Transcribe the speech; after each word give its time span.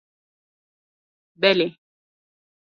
Belê. 1.41 1.67